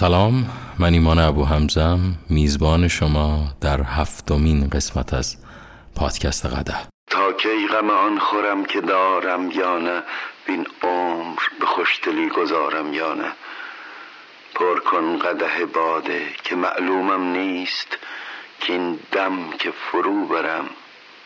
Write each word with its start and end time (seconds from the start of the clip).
سلام 0.00 0.46
من 0.78 0.92
ایمان 0.92 1.18
ابو 1.18 1.44
همزم 1.44 2.00
میزبان 2.30 2.88
شما 2.88 3.48
در 3.60 3.82
هفتمین 3.82 4.68
قسمت 4.68 5.14
از 5.14 5.36
پادکست 5.94 6.46
قده. 6.46 6.74
تا 7.10 7.32
کی 7.32 7.68
غم 7.72 7.90
آن 7.90 8.18
خورم 8.18 8.64
که 8.64 8.80
دارم 8.80 9.50
یا 9.50 9.78
نه 9.78 10.02
بین 10.46 10.66
عمر 10.82 11.38
به 11.60 11.66
خوشدلی 11.66 12.28
گذارم 12.28 12.94
یا 12.94 13.14
نه. 13.14 13.32
پر 14.54 14.80
کن 14.90 15.18
قده 15.18 15.66
باده 15.74 16.26
که 16.44 16.56
معلومم 16.56 17.32
نیست 17.32 17.88
که 18.60 18.72
این 18.72 18.98
دم 19.12 19.50
که 19.58 19.70
فرو 19.70 20.26
برم 20.26 20.64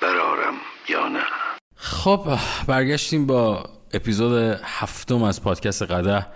برارم 0.01 0.55
یا 0.89 1.09
نه. 1.09 1.25
خب 1.77 2.39
برگشتیم 2.67 3.27
با 3.27 3.65
اپیزود 3.93 4.61
هفتم 4.65 5.23
از 5.23 5.43
پادکست 5.43 5.83
قده. 5.83 6.27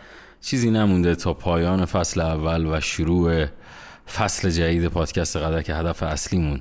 چیزی 0.41 0.71
نمونده 0.71 1.15
تا 1.15 1.35
پایان 1.35 1.85
فصل 1.85 2.21
اول 2.21 2.67
و 2.67 2.81
شروع 2.81 3.47
فصل 4.17 4.51
جدید 4.51 4.87
پادکست 4.87 5.37
قدر 5.37 5.63
که 5.63 5.75
هدف 5.75 6.03
اصلیمون 6.03 6.61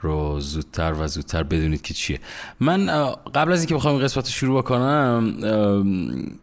رو 0.00 0.40
زودتر 0.40 0.92
و 0.92 1.06
زودتر 1.06 1.42
بدونید 1.42 1.82
که 1.82 1.94
چیه. 1.94 2.20
من 2.60 2.86
قبل 3.34 3.52
از 3.52 3.60
اینکه 3.60 3.74
بخوام 3.74 3.94
این 3.94 4.04
قسمت 4.04 4.24
رو 4.24 4.30
شروع 4.30 4.62
بکنم 4.62 5.34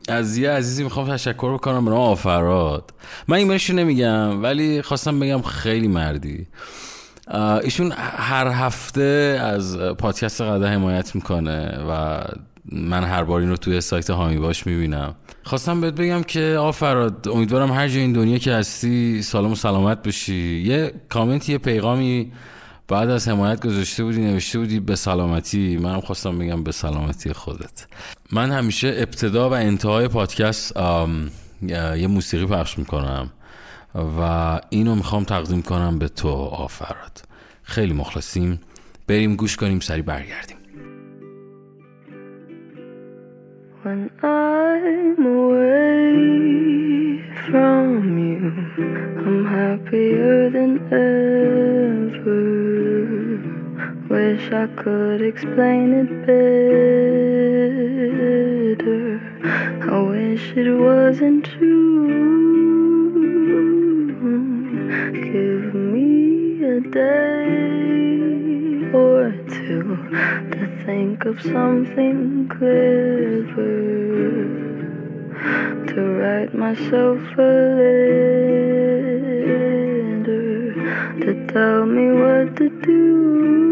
از 0.09 0.37
یه 0.37 0.51
عزیزی 0.51 0.83
می‌خوام 0.83 1.13
تشکر 1.13 1.53
بکنم 1.53 1.85
به 1.85 1.91
نام 1.91 1.99
آفراد. 1.99 2.93
من 3.27 3.37
ایمیلش 3.37 3.69
رو 3.69 3.75
نمیگم 3.75 4.43
ولی 4.43 4.81
خواستم 4.81 5.19
بگم 5.19 5.41
خیلی 5.41 5.87
مردی. 5.87 6.47
ایشون 7.63 7.91
هر 7.97 8.47
هفته 8.47 9.39
از 9.43 9.77
پادکست 9.77 10.41
قده 10.41 10.67
حمایت 10.67 11.15
می‌کنه 11.15 11.79
و 11.89 12.21
من 12.65 13.03
هر 13.03 13.23
بار 13.23 13.39
این 13.41 13.49
رو 13.49 13.57
توی 13.57 13.81
سایت 13.81 14.09
هامی 14.09 14.37
باش 14.37 14.67
می‌بینم. 14.67 15.15
خواستم 15.43 15.81
بهت 15.81 15.93
بگم 15.93 16.23
که 16.23 16.57
آفراد 16.59 17.27
امیدوارم 17.27 17.71
هر 17.71 17.87
جای 17.87 18.01
این 18.01 18.13
دنیا 18.13 18.37
که 18.37 18.53
هستی 18.53 19.21
سالم 19.21 19.51
و 19.51 19.55
سلامت 19.55 20.03
باشی 20.03 20.63
یه 20.65 20.93
کامنت 21.09 21.49
یه 21.49 21.57
پیغامی 21.57 22.31
بعد 22.87 23.09
از 23.09 23.27
حمایت 23.27 23.65
گذاشته 23.65 24.03
بودی 24.03 24.21
نوشته 24.21 24.59
بودی 24.59 24.79
به 24.79 24.95
سلامتی. 24.95 25.77
منم 25.77 26.01
خواستم 26.01 26.37
بگم 26.39 26.63
به 26.63 26.71
سلامتی 26.71 27.33
خودت. 27.33 27.87
من 28.31 28.51
همیشه 28.51 28.87
ابتدا 28.87 29.49
و 29.49 29.53
انتهای 29.53 30.07
پادکست 30.07 30.73
یه 31.67 32.07
موسیقی 32.07 32.45
پخش 32.45 32.77
می‌کنم 32.79 33.29
و 33.95 34.59
اینو 34.69 34.95
می‌خوام 34.95 35.23
تقدیم 35.23 35.61
کنم 35.61 35.99
به 35.99 36.07
تو 36.07 36.29
آفراد 36.29 37.21
خیلی 37.63 37.93
مخلصیم. 37.93 38.59
بریم 39.07 39.35
گوش 39.35 39.55
کنیم 39.57 39.79
سری 39.79 40.01
برگردیم. 40.01 40.57
When 43.83 44.11
I'm 44.21 45.25
away 45.25 46.13
from 47.49 48.15
you, 48.15 48.53
I'm 49.25 49.45
happier 49.47 50.51
than 50.51 50.77
ever. 50.93 52.37
Wish 54.07 54.51
I 54.51 54.67
could 54.75 55.23
explain 55.23 55.93
it 55.93 56.09
better. 58.77 59.19
I 59.91 59.99
wish 60.03 60.53
it 60.55 60.71
wasn't 60.79 61.45
true. 61.45 62.07
Give 65.11 65.73
me 65.73 66.63
a 66.63 66.81
day 66.81 67.31
or 68.93 69.31
two 69.49 70.50
think 70.91 71.23
of 71.23 71.41
something 71.41 72.49
clever 72.49 73.77
to 75.87 76.01
write 76.19 76.53
myself 76.53 77.21
a 77.37 77.51
letter 77.79 78.33
to 81.23 81.31
tell 81.53 81.85
me 81.85 82.05
what 82.21 82.57
to 82.57 82.67
do. 82.81 83.70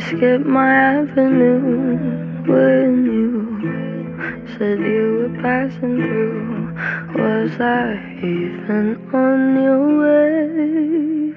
Skip 0.00 0.46
my 0.46 0.72
avenue 0.98 1.60
when 2.50 2.90
you 3.14 3.28
said 4.52 4.78
you 4.78 5.06
were 5.18 5.42
passing 5.42 5.96
through? 5.96 6.74
Was 7.16 7.54
I 7.60 7.84
even 8.22 8.86
on 9.12 9.40
your 9.66 9.84
way? 10.02 11.34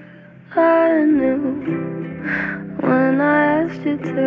I 0.55 1.03
knew 1.17 1.41
when 2.87 3.21
I 3.21 3.39
asked 3.61 3.83
you 3.85 3.97
to 3.97 4.25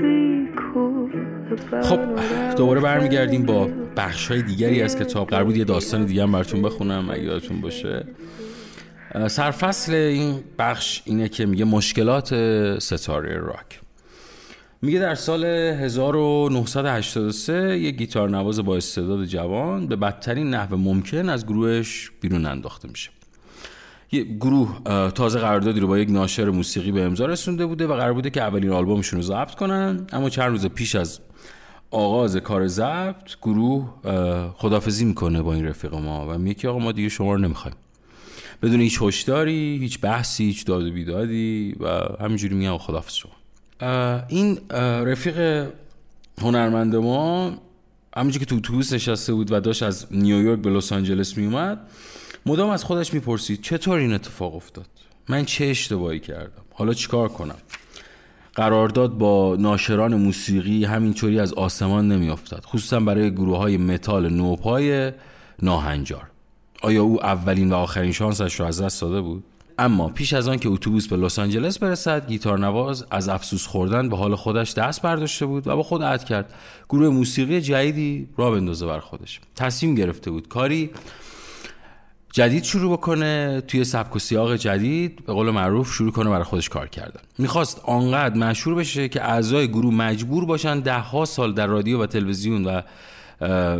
be 0.00 0.20
cool. 0.60 1.10
خب 1.82 2.00
دوباره 2.56 2.80
برمیگردیم 2.80 3.42
با 3.46 3.68
بخش 3.96 4.28
های 4.30 4.42
دیگری 4.42 4.82
از 4.82 4.98
کتاب 4.98 5.28
قرار 5.28 5.44
بود 5.44 5.56
یه 5.56 5.64
داستان 5.64 6.04
دیگه 6.04 6.22
هم 6.22 6.32
براتون 6.32 6.62
بخونم 6.62 7.10
اگه 7.10 7.22
یادتون 7.22 7.60
باشه 7.60 8.04
سرفصل 9.28 9.94
این 9.94 10.40
بخش 10.58 11.02
اینه 11.04 11.28
که 11.28 11.46
میگه 11.46 11.64
مشکلات 11.64 12.34
ستاره 12.78 13.38
راک. 13.38 13.80
میگه 14.82 14.98
در 14.98 15.14
سال 15.14 15.44
1983 15.44 17.78
یه 17.78 17.90
گیتار 17.90 18.30
نواز 18.30 18.60
با 18.60 18.76
استعداد 18.76 19.24
جوان 19.24 19.86
به 19.86 19.96
بدترین 19.96 20.50
نحو 20.50 20.76
ممکن 20.76 21.28
از 21.28 21.46
گروهش 21.46 22.10
بیرون 22.20 22.46
انداخته 22.46 22.88
میشه. 22.88 23.10
یه 24.12 24.24
گروه 24.24 24.80
تازه 25.10 25.38
قراردادی 25.38 25.80
رو 25.80 25.86
با 25.86 25.98
یک 25.98 26.10
ناشر 26.10 26.50
موسیقی 26.50 26.92
به 26.92 27.02
امضا 27.02 27.26
رسونده 27.26 27.66
بوده 27.66 27.86
و 27.86 27.94
قرار 27.94 28.12
بوده 28.12 28.30
که 28.30 28.42
اولین 28.42 28.72
آلبومشون 28.72 29.16
رو 29.16 29.22
ضبط 29.22 29.54
کنن. 29.54 30.06
اما 30.12 30.30
چند 30.30 30.50
روز 30.50 30.66
پیش 30.66 30.94
از 30.94 31.20
آغاز 31.90 32.36
کار 32.36 32.66
ضبط 32.66 33.36
گروه 33.42 33.94
خدافزی 34.54 35.04
می‌کنه 35.04 35.42
با 35.42 35.54
این 35.54 35.66
رفیق 35.66 35.94
ما 35.94 36.26
و 36.28 36.38
میگه 36.38 36.68
آقا 36.68 36.78
ما 36.78 36.92
دیگه 36.92 37.08
شما 37.08 37.32
رو 37.32 37.38
نمی‌خوایم. 37.38 37.76
بدون 38.62 38.80
هیچ 38.80 38.98
هشداری 39.02 39.78
هیچ 39.78 40.00
بحثی 40.00 40.44
هیچ 40.44 40.64
داد 40.64 40.86
و 40.86 40.90
بیدادی 40.92 41.76
و 41.80 41.86
همینجوری 42.20 42.54
میگم 42.54 42.78
خدافز 42.78 43.12
شما. 43.12 43.32
این 44.28 44.58
رفیق 45.06 45.68
هنرمند 46.42 46.96
ما 46.96 47.52
همینجوری 48.16 48.44
که 48.44 48.50
تو 48.50 48.56
اتوبوس 48.56 48.92
نشسته 48.92 49.34
بود 49.34 49.52
و 49.52 49.60
داشت 49.60 49.82
از 49.82 50.06
نیویورک 50.10 50.58
به 50.58 50.70
لس 50.70 50.92
آنجلس 50.92 51.36
میومد 51.36 51.78
مدام 52.46 52.70
از 52.70 52.84
خودش 52.84 53.14
می‌پرسید 53.14 53.62
چطور 53.62 53.98
این 53.98 54.12
اتفاق 54.12 54.54
افتاد؟ 54.54 54.86
من 55.28 55.44
چه 55.44 55.64
اشتباهی 55.64 56.20
کردم؟ 56.20 56.62
حالا 56.74 56.94
چیکار 56.94 57.28
کنم؟ 57.28 57.56
قرارداد 58.54 59.18
با 59.18 59.56
ناشران 59.58 60.14
موسیقی 60.14 60.84
همینطوری 60.84 61.40
از 61.40 61.52
آسمان 61.52 62.12
نمیافتد 62.12 62.64
خصوصا 62.64 63.00
برای 63.00 63.30
گروه 63.30 63.58
های 63.58 63.76
متال 63.76 64.28
نوپای 64.28 65.12
ناهنجار. 65.62 66.30
آیا 66.86 67.02
او 67.02 67.26
اولین 67.26 67.72
و 67.72 67.76
آخرین 67.76 68.12
شانسش 68.12 68.60
را 68.60 68.66
از 68.68 68.82
دست 68.82 69.00
داده 69.00 69.20
بود؟ 69.20 69.44
اما 69.78 70.08
پیش 70.08 70.32
از 70.32 70.48
آن 70.48 70.58
که 70.58 70.68
اتوبوس 70.68 71.08
به 71.08 71.16
لس 71.16 71.38
آنجلس 71.38 71.78
برسد 71.78 72.28
گیتار 72.28 72.58
نواز 72.58 73.06
از 73.10 73.28
افسوس 73.28 73.66
خوردن 73.66 74.08
به 74.08 74.16
حال 74.16 74.34
خودش 74.34 74.74
دست 74.74 75.02
برداشته 75.02 75.46
بود 75.46 75.66
و 75.66 75.76
با 75.76 75.82
خود 75.82 76.02
عهد 76.02 76.24
کرد. 76.24 76.54
گروه 76.88 77.08
موسیقی 77.08 77.60
جدیدی 77.60 78.28
را 78.36 78.50
بندازه 78.50 78.86
بر 78.86 79.00
خودش. 79.00 79.40
تصمیم 79.56 79.94
گرفته 79.94 80.30
بود 80.30 80.48
کاری 80.48 80.90
جدید 82.32 82.64
شروع 82.64 82.92
بکنه 82.92 83.60
توی 83.60 83.84
سبک 83.84 84.16
و 84.16 84.18
سیاق 84.18 84.56
جدید 84.56 85.26
به 85.26 85.32
قول 85.32 85.50
معروف 85.50 85.92
شروع 85.92 86.12
کنه 86.12 86.30
برای 86.30 86.44
خودش 86.44 86.68
کار 86.68 86.88
کردن. 86.88 87.20
می‌خواست 87.38 87.80
آنقدر 87.84 88.36
مشهور 88.36 88.76
بشه 88.76 89.08
که 89.08 89.22
اعضای 89.22 89.68
گروه 89.68 89.94
مجبور 89.94 90.44
باشن 90.44 90.80
ده 90.80 90.98
ها 90.98 91.24
سال 91.24 91.54
در 91.54 91.66
رادیو 91.66 92.02
و 92.02 92.06
تلویزیون 92.06 92.64
و 92.64 92.80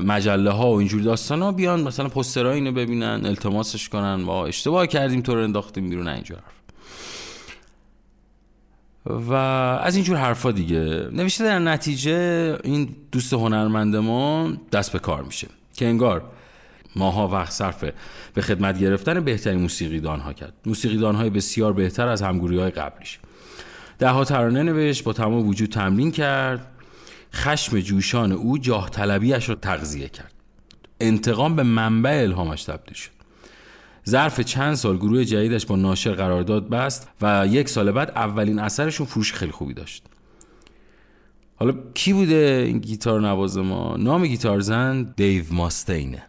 مجله 0.06 0.50
ها 0.50 0.72
و 0.72 0.78
اینجور 0.78 1.02
داستان 1.02 1.42
ها 1.42 1.52
بیان 1.52 1.82
مثلا 1.82 2.08
پسترها 2.08 2.52
اینو 2.52 2.72
ببینن 2.72 3.20
التماسش 3.26 3.88
کنن 3.88 4.14
ما 4.14 4.46
اشتباه 4.46 4.86
کردیم 4.86 5.20
تو 5.20 5.34
رو 5.34 5.42
انداختیم 5.42 5.88
بیرون 5.88 6.08
اینجور 6.08 6.38
حرف 6.38 6.56
و 9.06 9.32
از 9.82 9.94
اینجور 9.94 10.16
حرفا 10.16 10.52
دیگه. 10.52 11.08
نوشته 11.12 11.44
در 11.44 11.58
نتیجه 11.58 12.58
این 12.64 12.96
دوست 13.12 13.32
هنرمند 13.32 13.96
ما 13.96 14.52
دست 14.72 14.92
به 14.92 14.98
کار 14.98 15.22
میشه 15.22 15.48
که 15.76 15.86
انگار 15.86 16.22
ماها 16.96 17.28
وقت 17.28 17.52
صرف 17.52 17.84
به 18.34 18.42
خدمت 18.42 18.78
گرفتن 18.78 19.20
بهترین 19.20 19.60
موسیقیدان 19.60 20.20
ها 20.20 20.32
کرد. 20.32 20.52
موسیقیدان 20.66 21.14
های 21.14 21.30
بسیار 21.30 21.72
بهتر 21.72 22.08
از 22.08 22.22
همگوری 22.22 22.58
های 22.58 22.70
قبلیش. 22.70 23.18
ده 23.98 24.08
ها 24.08 24.24
ترانه 24.24 24.62
نوشت 24.62 25.04
با 25.04 25.12
تمام 25.12 25.48
وجود 25.48 25.68
تمرین 25.68 26.10
کرد. 26.10 26.75
خشم 27.36 27.80
جوشان 27.80 28.32
او 28.32 28.58
جاه 28.58 28.90
طلبیش 28.90 29.48
را 29.48 29.54
تغذیه 29.54 30.08
کرد. 30.08 30.32
انتقام 31.00 31.56
به 31.56 31.62
منبع 31.62 32.20
الهامش 32.22 32.64
تبدیل 32.64 32.94
شد. 32.94 33.10
ظرف 34.08 34.40
چند 34.40 34.74
سال 34.74 34.96
گروه 34.96 35.24
جدیدش 35.24 35.66
با 35.66 35.76
ناشر 35.76 36.12
قرارداد 36.12 36.68
بست 36.68 37.08
و 37.20 37.46
یک 37.50 37.68
سال 37.68 37.92
بعد 37.92 38.10
اولین 38.10 38.58
اثرشون 38.58 39.06
فروش 39.06 39.32
خیلی 39.32 39.52
خوبی 39.52 39.74
داشت. 39.74 40.04
حالا 41.56 41.74
کی 41.94 42.12
بوده 42.12 42.64
این 42.66 42.78
گیتار 42.78 43.20
نواز 43.20 43.58
ما؟ 43.58 43.96
نام 43.96 44.26
گیتار 44.26 44.60
زن 44.60 45.02
دیو 45.16 45.44
ماستینه. 45.50 46.22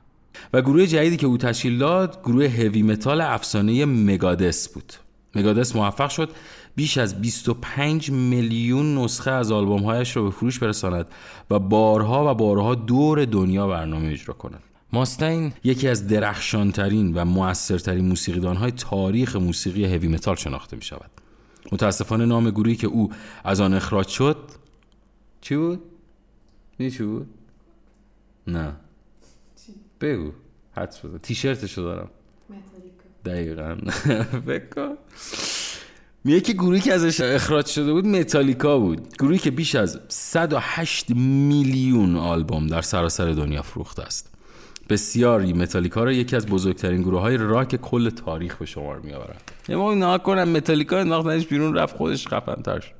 و 0.53 0.61
گروه 0.61 0.85
جدیدی 0.85 1.17
که 1.17 1.27
او 1.27 1.37
تشکیل 1.37 1.77
داد 1.77 2.21
گروه 2.23 2.47
هوی 2.47 2.83
متال 2.83 3.21
افسانه 3.21 3.85
مگادس 3.85 4.69
بود. 4.69 4.93
مگادس 5.35 5.75
موفق 5.75 6.09
شد 6.09 6.29
بیش 6.77 6.97
از 6.97 7.21
25 7.21 8.11
میلیون 8.11 8.97
نسخه 8.97 9.31
از 9.31 9.51
آلبومهایش 9.51 10.15
را 10.15 10.23
به 10.23 10.29
فروش 10.29 10.59
برساند 10.59 11.07
و 11.51 11.59
بارها 11.59 12.31
و 12.31 12.35
بارها 12.35 12.75
دور 12.75 13.25
دنیا 13.25 13.67
برنامه 13.67 14.11
اجرا 14.11 14.33
کند 14.33 14.63
ماستین 14.93 15.53
یکی 15.63 15.87
از 15.87 16.07
درخشانترین 16.07 17.13
و 17.13 17.25
موثرترین 17.25 18.05
موسیقیدانهای 18.05 18.71
تاریخ 18.71 19.35
موسیقی 19.35 19.85
هوی 19.85 20.07
متال 20.07 20.35
شناخته 20.35 20.75
می 20.75 20.81
شود 20.81 21.11
متاسفانه 21.71 22.25
نام 22.25 22.49
گروهی 22.49 22.75
که 22.75 22.87
او 22.87 23.11
از 23.43 23.61
آن 23.61 23.73
اخراج 23.73 24.07
شد 24.07 24.37
چی 25.41 25.55
بود؟ 25.55 25.83
می 26.79 26.91
چی 26.91 27.03
بود؟ 27.03 27.27
نه. 28.47 28.73
بگو. 30.01 30.31
حدس 30.71 31.05
بزن. 31.05 31.17
تیشرتشو 31.17 31.81
دارم. 31.81 32.09
دقیقا. 33.25 33.77
بکن 34.47 34.97
میگه 36.27 36.41
که 36.41 36.53
گروهی 36.53 36.79
که 36.79 36.93
ازش 36.93 37.21
اخراج 37.21 37.65
شده 37.65 37.93
بود 37.93 38.07
متالیکا 38.07 38.79
بود. 38.79 39.17
گروهی 39.19 39.37
که 39.37 39.51
بیش 39.51 39.75
از 39.75 39.99
108 40.07 41.09
میلیون 41.09 42.15
آلبوم 42.15 42.67
در 42.67 42.81
سراسر 42.81 43.31
دنیا 43.31 43.61
فروخته 43.61 44.03
است. 44.03 44.33
بسیاری 44.89 45.53
متالیکا 45.53 46.03
را 46.03 46.11
یکی 46.11 46.35
از 46.35 46.45
بزرگترین 46.45 47.01
گروه 47.01 47.21
های 47.21 47.37
راک 47.37 47.75
کل 47.75 48.09
تاریخ 48.09 48.55
به 48.55 48.65
شمار 48.65 48.99
می 48.99 49.13
آورد 49.13 49.51
ما 49.69 49.93
نه 49.93 50.17
کنم 50.17 50.49
متالیکا 50.49 50.99
انداختنش 50.99 51.45
بیرون 51.45 51.75
رفت 51.75 51.95
خودش 51.95 52.27
خفن‌تر 52.27 52.79
شد. 52.79 52.91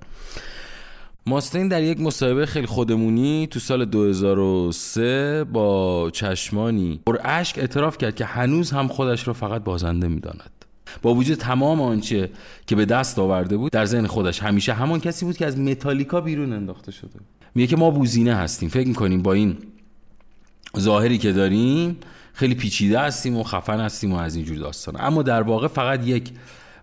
ماستین 1.26 1.68
در 1.68 1.84
یک 1.84 2.00
مصاحبه 2.00 2.46
خیلی 2.46 2.68
خودمونی 2.68 3.48
تو 3.52 3.60
سال 3.60 3.86
2003 3.86 5.44
با 5.44 6.10
چشمانی 6.14 7.00
پر 7.06 7.18
اشک 7.24 7.58
اعتراف 7.58 7.98
کرد 7.98 8.16
که 8.16 8.26
هنوز 8.26 8.72
هم 8.72 8.88
خودش 8.88 9.28
را 9.28 9.34
فقط 9.34 9.64
بازنده 9.64 10.08
می‌داند. 10.08 10.57
با 11.02 11.14
وجود 11.14 11.38
تمام 11.38 11.82
آنچه 11.82 12.30
که 12.68 12.76
به 12.76 12.86
دست 12.86 13.20
آورده 13.20 13.58
بود 13.58 13.72
در 13.72 13.86
ذهن 13.86 14.08
خودش 14.08 14.44
همیشه 14.44 14.74
همان 14.74 15.00
کسی 15.00 15.26
بود 15.26 15.38
که 15.38 15.46
از 15.46 15.60
متالیکا 15.60 16.22
بیرون 16.22 16.54
انداخته 16.54 16.92
شده. 16.92 17.20
میگه 17.56 17.68
که 17.68 17.76
ما 17.76 17.92
بوزینه 17.92 18.36
هستیم. 18.36 18.70
فکر 18.70 18.88
می‌کنیم 18.88 19.22
با 19.22 19.34
این 19.34 19.58
ظاهری 20.80 21.18
که 21.18 21.32
داریم 21.32 21.98
خیلی 22.34 22.56
پیچیده 22.56 23.00
هستیم 23.00 23.38
و 23.38 23.44
خفن 23.44 23.80
هستیم 23.80 24.14
و 24.14 24.18
از 24.18 24.36
اینجور 24.36 24.58
داستان. 24.58 24.96
اما 25.00 25.24
در 25.24 25.42
واقع 25.42 25.68
فقط 25.68 26.08
یک 26.08 26.32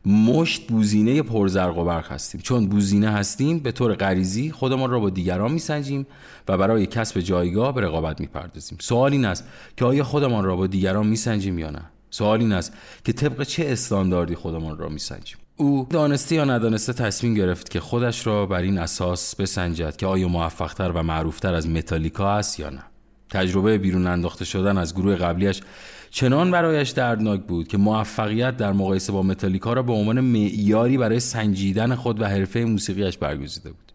مشت 0.06 0.66
بوزینه 0.66 1.22
پرزرق 1.22 1.78
و 1.78 1.84
برق 1.84 2.12
هستیم. 2.12 2.40
چون 2.40 2.66
بوزینه 2.66 3.10
هستیم 3.10 3.58
به 3.58 3.72
طور 3.72 3.94
غریزی 3.94 4.50
خودمان 4.50 4.90
را 4.90 5.00
با 5.00 5.10
دیگران 5.10 5.52
میسنجیم 5.52 6.06
و 6.48 6.58
برای 6.58 6.86
کسب 6.86 7.20
جایگاه 7.20 7.74
به 7.74 7.80
رقابت 7.80 8.20
می‌پردازیم. 8.20 8.78
سوال 8.80 9.12
این 9.12 9.24
است 9.24 9.44
که 9.76 9.84
آیا 9.84 10.04
خودمان 10.04 10.44
را 10.44 10.56
با 10.56 10.66
دیگران 10.66 11.06
میسنجیم 11.06 11.58
یا 11.58 11.70
نه؟ 11.70 11.82
سوال 12.14 12.40
این 12.40 12.52
است 12.52 12.72
که 13.04 13.12
طبق 13.12 13.42
چه 13.42 13.64
استانداردی 13.68 14.34
خودمان 14.34 14.78
را 14.78 14.88
میسنجیم؟ 14.88 15.38
او 15.56 15.86
دانسته 15.90 16.34
یا 16.34 16.44
ندانسته 16.44 16.92
تصمیم 16.92 17.34
گرفت 17.34 17.70
که 17.70 17.80
خودش 17.80 18.26
را 18.26 18.46
بر 18.46 18.62
این 18.62 18.78
اساس 18.78 19.36
بسنجد 19.36 19.96
که 19.96 20.06
آیا 20.06 20.28
موفقتر 20.28 20.92
و 20.92 21.02
معروفتر 21.02 21.54
از 21.54 21.68
متالیکا 21.68 22.30
است 22.30 22.60
یا 22.60 22.70
نه. 22.70 22.82
تجربه 23.30 23.78
بیرون 23.78 24.06
انداخته 24.06 24.44
شدن 24.44 24.78
از 24.78 24.94
گروه 24.94 25.16
قبلیش 25.16 25.60
چنان 26.10 26.50
برایش 26.50 26.90
دردناک 26.90 27.40
بود 27.40 27.68
که 27.68 27.78
موفقیت 27.78 28.56
در 28.56 28.72
مقایسه 28.72 29.12
با 29.12 29.22
متالیکا 29.22 29.72
را 29.72 29.82
به 29.82 29.92
عنوان 29.92 30.20
معیاری 30.20 30.98
برای 30.98 31.20
سنجیدن 31.20 31.94
خود 31.94 32.20
و 32.20 32.24
حرفه 32.24 32.64
موسیقیش 32.64 33.18
برگزیده 33.18 33.70
بود. 33.70 33.92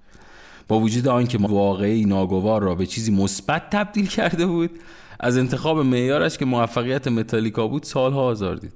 با 0.67 0.79
وجود 0.79 1.07
آنکه 1.07 1.37
واقعی 1.37 2.05
ناگوار 2.05 2.61
را 2.63 2.75
به 2.75 2.85
چیزی 2.85 3.11
مثبت 3.11 3.69
تبدیل 3.69 4.07
کرده 4.07 4.45
بود 4.45 4.71
از 5.19 5.37
انتخاب 5.37 5.79
معیارش 5.79 6.37
که 6.37 6.45
موفقیت 6.45 7.07
متالیکا 7.07 7.67
بود 7.67 7.83
سالها 7.83 8.21
آزار 8.21 8.55
دید. 8.55 8.73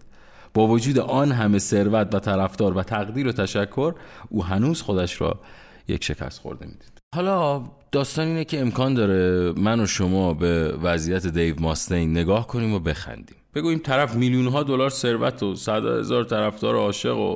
با 0.54 0.68
وجود 0.68 1.00
آن 1.00 1.32
همه 1.32 1.60
ثروت 1.60 2.16
و 2.16 2.20
طرفدار 2.20 2.78
و 2.78 2.84
تقدیر 2.84 3.28
و 3.28 3.32
تشکر 3.32 3.94
او 4.30 4.44
هنوز 4.44 4.82
خودش 4.82 5.22
را 5.22 5.40
یک 5.88 6.04
شکست 6.04 6.42
خورده 6.42 6.66
می‌دید. 6.66 6.94
حالا 7.16 7.64
داستان 7.92 8.28
اینه 8.28 8.46
که 8.46 8.62
امکان 8.62 8.94
داره 8.94 9.52
من 9.58 9.80
و 9.80 9.86
شما 9.86 10.34
به 10.34 10.78
وضعیت 10.82 11.28
دیو 11.28 11.60
ماستین 11.60 12.12
نگاه 12.12 12.48
کنیم 12.48 12.74
و 12.74 12.80
بخندیم. 12.80 13.38
بگوییم 13.56 13.80
طرف 13.80 14.16
میلیون 14.16 14.48
ها 14.48 14.64
دلار 14.64 14.90
ثروت 14.90 15.44
و 15.44 15.56
صد 15.56 15.86
هزار 15.86 16.24
طرفدار 16.24 16.76
عاشق 16.76 17.18
و 17.18 17.36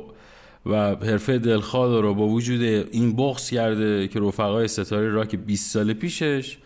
و 0.66 0.76
حرفه 0.76 1.38
دلخواه 1.38 2.00
رو 2.00 2.14
با 2.14 2.26
وجود 2.26 2.62
این 2.92 3.16
بغض 3.16 3.50
کرده 3.50 4.08
که 4.08 4.20
رفقای 4.20 4.68
ستاره 4.68 5.10
راک 5.10 5.36
20 5.36 5.72
سال 5.72 5.92
پیشش 5.92 6.58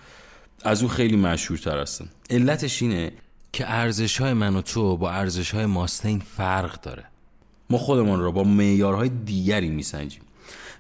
از 0.65 0.83
او 0.83 0.89
خیلی 0.89 1.17
مشهورتر 1.17 1.79
هستن 1.79 2.09
علتش 2.31 2.83
اینه 2.83 3.13
که 3.53 3.71
ارزش 3.71 4.21
های 4.21 4.33
من 4.33 4.57
و 4.57 4.63
تو 4.63 4.97
با 4.97 5.11
ارزش 5.11 5.55
های 5.55 5.67
ماستین 5.67 6.23
فرق 6.37 6.81
داره. 6.81 7.05
ما 7.71 7.79
خودمان 7.79 8.21
را 8.21 8.31
با 8.31 8.45
معیارهای 8.45 9.09
دیگری 9.09 9.71
میسنجیم. 9.71 10.23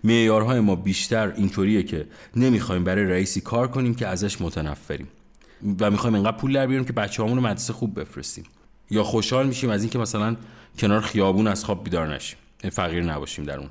معیارهای 0.04 0.60
ما 0.60 0.76
بیشتر 0.76 1.32
اینطوریه 1.36 1.82
که 1.82 2.06
نمی‌خوایم 2.36 2.84
برای 2.84 3.04
رئیسی 3.04 3.40
کار 3.40 3.68
کنیم 3.68 3.94
که 3.94 4.06
ازش 4.06 4.40
متنفریم. 4.40 5.08
و 5.80 5.90
می‌خوایم 5.90 6.14
اینقدر 6.14 6.36
پول 6.36 6.52
در 6.52 6.66
بیاریم 6.66 6.86
که 6.86 6.92
بچه‌هامون 6.92 7.38
رو 7.38 7.44
مدرسه 7.44 7.72
خوب 7.72 8.00
بفرستیم. 8.00 8.44
یا 8.90 9.04
خوشحال 9.04 9.46
میشیم 9.46 9.70
از 9.70 9.82
اینکه 9.82 9.98
مثلا 9.98 10.36
کنار 10.78 11.00
خیابون 11.00 11.46
از 11.46 11.64
خواب 11.64 11.84
بیدار 11.84 12.14
نشیم. 12.14 12.38
فقیر 12.72 13.04
نباشیم 13.04 13.44
در 13.44 13.58
اون 13.58 13.68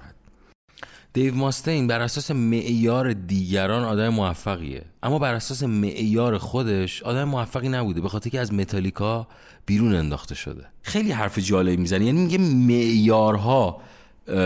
دیو 1.13 1.35
ماستین 1.35 1.87
بر 1.87 2.01
اساس 2.01 2.31
معیار 2.31 3.13
دیگران 3.13 3.83
آدم 3.83 4.09
موفقیه. 4.09 4.85
اما 5.03 5.19
بر 5.19 5.33
اساس 5.33 5.63
معیار 5.63 6.37
خودش 6.37 7.03
آدم 7.03 7.23
موفقی 7.23 7.69
نبوده 7.69 8.01
به 8.01 8.09
خاطر 8.09 8.29
که 8.29 8.39
از 8.39 8.53
متالیکا 8.53 9.27
بیرون 9.65 9.95
انداخته 9.95 10.35
شده. 10.35 10.65
خیلی 10.81 11.11
حرف 11.11 11.39
جالبی 11.39 11.77
می‌زنه 11.77 12.05
یعنی 12.05 12.21
میگه 12.21 12.37
معیارها 12.37 13.81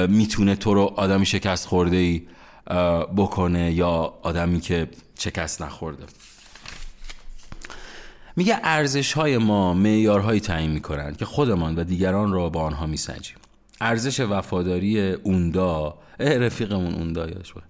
می‌تونه 0.07 0.55
تو 0.55 0.73
رو 0.73 0.81
آدمی 0.81 1.25
شکست 1.25 1.67
خورده 1.67 1.97
ای 1.97 2.21
بکنه 3.17 3.73
یا 3.73 4.13
آدمی 4.21 4.59
که 4.59 4.89
شکست 5.19 5.61
نخورده. 5.61 6.03
میگه 8.35 8.59
ارزش 8.63 9.13
های 9.13 9.37
ما 9.37 9.73
معیارهایی 9.73 10.39
تعیین 10.39 10.71
می‌کنند 10.71 11.17
که 11.17 11.25
خودمان 11.25 11.75
و 11.75 11.83
دیگران 11.83 12.31
را 12.31 12.49
با 12.49 12.61
آنها 12.61 12.85
میسنجیم. 12.85 13.37
ارزش 13.81 14.19
وفاداری 14.19 15.11
اوندا 15.11 15.97
رفیقمون 16.19 16.93
اوندا 16.93 17.25
بود 17.25 17.63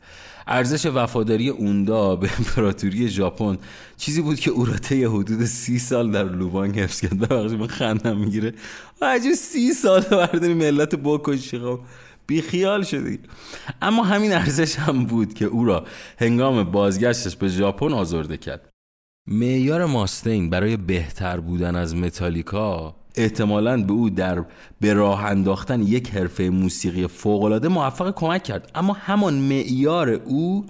ارزش 0.48 0.86
وفاداری 0.86 1.50
اوندا 1.50 2.16
به 2.16 2.30
امپراتوری 2.40 3.10
ژاپن 3.10 3.58
چیزی 3.98 4.22
بود 4.22 4.40
که 4.40 4.52
او 4.52 4.66
را 4.66 4.78
طی 4.78 5.04
حدود 5.04 5.46
سی 5.46 5.80
سال 5.80 6.12
در 6.12 6.24
لوبانگ 6.24 6.80
حفظ 6.80 7.02
کرد. 7.02 7.20
ببخشید 7.20 7.60
من 7.60 7.68
خندم 7.68 8.18
می‌گیره. 8.18 8.54
عجب 9.02 9.34
سی 9.34 9.74
سال 9.74 10.02
برداری 10.02 10.54
ملت 10.54 10.96
بکشی 10.96 11.60
خب. 11.60 11.80
بی 12.28 12.42
خیال 12.42 12.84
شدی. 12.84 13.20
اما 13.82 14.04
همین 14.04 14.34
ارزش 14.34 14.76
هم 14.76 15.06
بود 15.06 15.34
که 15.34 15.46
او 15.46 15.66
را 15.66 15.86
هنگام 16.20 16.64
بازگشتش 16.64 17.36
به 17.36 17.48
ژاپن 17.48 17.94
آزرده 17.94 18.38
کرد. 18.38 18.70
معیار 19.28 19.86
ماستین 19.86 20.50
برای 20.50 20.78
بهتر 20.78 21.40
بودن 21.40 21.76
از 21.76 21.96
متالیکا 21.96 22.96
احتمالا 23.18 23.84
به 23.84 23.94
او 23.94 24.10
در 24.10 24.46
به 24.82 24.94
راه 24.94 25.26
انداختن 25.26 25.82
یک 25.82 26.10
حرفه 26.10 26.44
موسیقی 26.44 27.08
فوقالعاده 27.08 27.68
موفق 27.68 28.14
کمک 28.16 28.44
کرد. 28.44 28.72
اما 28.76 28.94
همان 28.94 29.34
معیار 29.34 30.10
او 30.10 30.66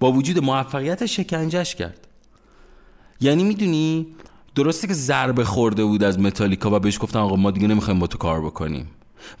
با 0.00 0.12
وجود 0.12 0.44
موفقیت 0.44 1.06
شکنجش 1.06 1.74
کرد. 1.74 2.08
یعنی 3.20 3.44
می‌دونی 3.44 4.06
درسته 4.54 4.86
که 4.86 4.94
ضربه 4.94 5.44
خورده 5.44 5.84
بود 5.84 6.04
از 6.04 6.18
متالیکا 6.18 6.70
و 6.70 6.78
بهش 6.78 6.98
گفتن 7.00 7.18
آقا 7.18 7.36
ما 7.36 7.50
دیگه 7.50 7.68
نمی‌خوایم 7.68 8.00
با 8.00 8.06
تو 8.06 8.18
کار 8.18 8.40
بکنیم. 8.40 8.90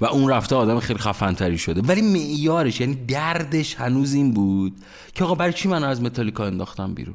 و 0.00 0.06
اون 0.06 0.30
رفته 0.30 0.56
آدم 0.56 0.80
خیلی 0.80 0.98
خفنتری 0.98 1.58
شده. 1.58 1.80
ولی 1.80 2.02
معیارش 2.02 2.80
یعنی 2.80 2.94
دردش 2.94 3.74
هنوز 3.74 4.14
این 4.14 4.32
بود 4.32 4.72
که 5.14 5.24
آقا 5.24 5.34
برای 5.34 5.52
چی 5.52 5.68
من 5.68 5.84
از 5.84 6.02
متالیکا 6.02 6.44
انداختم 6.44 6.94
بیرون؟ 6.94 7.14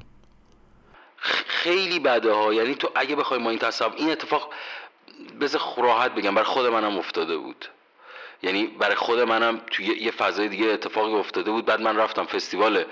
خیلی 1.47 1.99
بده 1.99 2.33
ها. 2.33 2.53
یعنی 2.53 2.75
تو 2.75 2.87
اگه 2.95 3.15
بخوای 3.15 3.39
ما 3.39 3.49
این 3.49 3.59
تصور 3.59 3.91
این 3.97 4.11
اتفاق 4.11 4.49
بذار 5.41 5.61
راحت 5.77 6.15
بگم. 6.15 6.35
برای 6.35 6.47
خود 6.47 6.65
منم 6.65 6.97
افتاده 6.97 7.37
بود. 7.37 7.65
یعنی 8.43 8.67
برای 8.67 8.95
خود 8.95 9.19
منم 9.19 9.61
توی 9.71 9.85
یه 9.85 10.11
فضای 10.11 10.47
دیگه 10.47 10.67
اتفاقی 10.67 11.13
افتاده 11.13 11.51
بود. 11.51 11.65
بعد 11.65 11.81
من 11.81 11.97
رفتم 11.97 12.25
فستیوال 12.25 12.83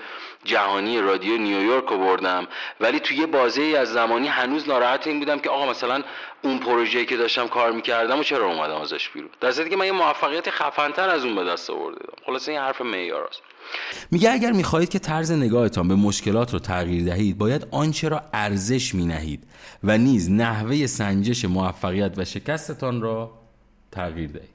جهانی 0.44 1.00
رادیو 1.00 1.36
نیویورک 1.38 1.84
رو 1.84 1.98
بردم. 1.98 2.48
ولی 2.80 3.00
توی 3.00 3.16
یه 3.16 3.26
بازه 3.26 3.62
ای 3.62 3.76
از 3.76 3.92
زمانی 3.92 4.28
هنوز 4.28 4.68
ناراحت 4.68 5.06
این 5.06 5.18
بودم 5.18 5.38
که 5.38 5.50
آقا 5.50 5.70
مثلا 5.70 6.02
اون 6.42 6.58
پروژه‌ای 6.58 7.06
که 7.06 7.16
داشتم 7.16 7.48
کار 7.48 7.72
می‌کردم 7.72 8.18
و 8.18 8.22
چرا 8.22 8.46
اومدم 8.46 8.80
ازش 8.80 9.08
بیرون؟ 9.08 9.30
در 9.40 9.52
که 9.52 9.76
من 9.76 9.86
یه 9.86 9.92
موفقیت 9.92 10.50
خفنتر 10.50 11.08
از 11.08 11.24
اون 11.24 11.34
به 11.34 11.44
دست 11.44 11.70
آورده 11.70 12.04
خلاص 12.26 12.48
این 12.48 12.58
حرف 12.58 12.80
معیار 12.80 13.24
است. 13.24 13.42
میگه 14.10 14.30
اگر 14.30 14.52
می‌خواهید 14.52 14.88
که 14.88 14.98
طرز 14.98 15.32
نگاهتان 15.32 15.88
به 15.88 15.94
مشکلات 15.94 16.52
رو 16.52 16.58
تغییر 16.58 17.04
دهید 17.04 17.38
باید 17.38 17.66
آنچه 17.70 18.08
را 18.08 18.22
ارزش 18.32 18.94
مینهید 18.94 19.44
و 19.84 19.98
نیز 19.98 20.30
نحوه 20.30 20.86
سنجش 20.86 21.44
موفقیت 21.44 22.12
و 22.16 22.24
شکستتان 22.24 23.00
را 23.00 23.38
تغییر 23.92 24.30
دهید. 24.30 24.48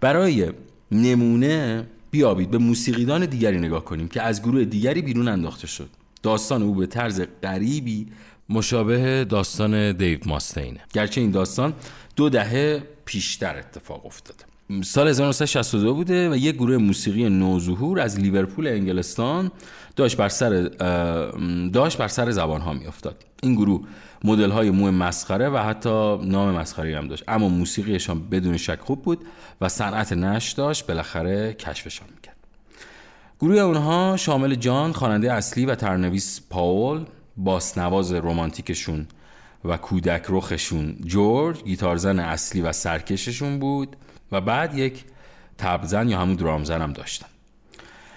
برای 0.00 0.52
نمونه 0.92 1.86
بیابید 2.10 2.50
به 2.50 2.58
موسیقیدان 2.58 3.26
دیگری 3.26 3.58
نگاه 3.58 3.84
کنیم 3.84 4.08
که 4.08 4.22
از 4.22 4.42
گروه 4.42 4.64
دیگری 4.64 5.02
بیرون 5.02 5.28
انداخته 5.28 5.66
شد. 5.66 5.88
داستان 6.22 6.62
او 6.62 6.74
به 6.74 6.86
طرز 6.86 7.22
غریبی 7.42 8.06
مشابه 8.48 9.24
داستان 9.24 9.92
دیو 9.92 10.18
ماستینه. 10.26 10.80
گرچه 10.92 11.20
این 11.20 11.30
داستان 11.30 11.74
دو 12.16 12.28
دهه 12.28 12.82
پیشتر 13.04 13.56
اتفاق 13.58 14.06
افتاده. 14.06 14.49
سال 14.84 15.08
1962 15.08 15.94
بوده 15.94 16.30
و 16.30 16.36
یک 16.36 16.54
گروه 16.54 16.76
موسیقی 16.76 17.28
نوظهور 17.28 18.00
از 18.00 18.20
لیورپول 18.20 18.66
انگلستان 18.66 19.50
داشت 19.96 20.16
بر 20.16 20.28
سر 20.28 20.50
داشت 21.72 21.98
بر 21.98 22.08
سر 22.08 22.30
زبان 22.30 22.60
ها 22.60 22.72
می 22.72 22.86
افتاد 22.86 23.24
این 23.42 23.54
گروه 23.54 23.86
مدل 24.24 24.50
های 24.50 24.70
مو 24.70 24.90
مسخره 24.90 25.48
و 25.48 25.56
حتی 25.56 26.16
نام 26.16 26.54
مسخره 26.54 26.98
هم 26.98 27.08
داشت. 27.08 27.24
اما 27.28 27.48
موسیقیشان 27.48 28.28
بدون 28.28 28.56
شک 28.56 28.80
خوب 28.80 29.02
بود 29.02 29.24
و 29.60 29.68
صنعت 29.68 30.12
نش 30.12 30.52
داشت. 30.52 30.86
بالاخره 30.86 31.54
کشفشان 31.54 32.08
می‌کرد. 32.14 32.36
گروه 33.40 33.58
اونها 33.58 34.16
شامل 34.16 34.54
جان 34.54 34.92
خواننده 34.92 35.32
اصلی 35.32 35.66
و 35.66 35.74
ترنویس 35.74 36.40
پاول 36.50 37.04
باسنواز 37.36 38.12
رومانتیکشون 38.12 39.06
و 39.64 39.76
کودک 39.76 40.24
رخشون 40.28 40.96
جورج 41.04 41.62
گیتارزن 41.62 42.18
اصلی 42.18 42.60
و 42.60 42.72
سرکششون 42.72 43.58
بود. 43.58 43.96
و 44.32 44.40
بعد 44.40 44.78
یک 44.78 45.04
تبزن 45.58 46.08
یا 46.08 46.18
همون 46.18 46.34
درامزن 46.34 46.82
هم 46.82 46.92
داشتن 46.92 47.26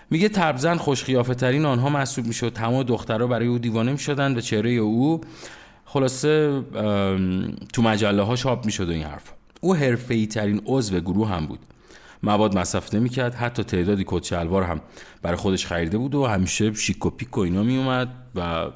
میگه 0.09 0.29
تبزن 0.29 0.77
خوشخیافه 0.77 1.33
ترین 1.33 1.65
آنها 1.65 1.89
محسوب 1.89 2.25
می‌شد. 2.25 2.53
تمام 2.53 2.83
دخترها 2.83 3.27
برای 3.27 3.47
او 3.47 3.57
دیوانه 3.57 3.91
می‌شدن 3.91 4.37
و 4.37 4.41
چهره 4.41 4.69
او 4.71 5.21
خلاصه 5.85 6.63
تو 7.73 7.81
مجله 7.81 8.21
ها 8.21 8.35
چاپ 8.35 8.65
می‌شد 8.65 8.89
و 8.89 8.91
این 8.91 9.03
حرف 9.03 9.31
او 9.61 9.75
حرفه‌ای 9.75 10.27
ترین 10.27 10.61
عضو 10.65 10.99
گروه 10.99 11.29
هم 11.29 11.45
بود. 11.47 11.59
مواد 12.23 12.57
مصرف 12.57 12.93
نمی‌کرد. 12.93 13.35
حتی 13.35 13.63
تعدادی 13.63 14.03
کت 14.07 14.33
هم 14.33 14.81
برای 15.21 15.37
خودش 15.37 15.65
خریده 15.65 15.97
بود 15.97 16.15
و 16.15 16.25
همیشه 16.25 16.73
شیک 16.73 17.05
و 17.05 17.09
پیک 17.09 17.37
و 17.37 17.41
اینا 17.41 17.63
میومد 17.63 18.07
و 18.35 18.71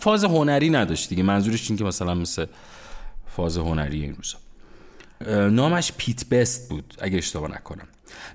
فاز 0.00 0.24
هنری 0.24 0.70
نداشت 0.70 1.08
دیگه. 1.08 1.22
منظورش 1.22 1.70
این 1.70 1.78
که 1.78 1.84
مثلا 1.84 2.14
مثل 2.14 2.46
فاز 3.26 3.56
هنری 3.56 4.02
این 4.02 4.14
روزا. 4.14 4.38
نامش 5.30 5.92
پیت 5.96 6.28
بست 6.28 6.68
بود 6.68 6.94
اگه 7.00 7.18
اشتباه 7.18 7.50
نکنم. 7.50 7.88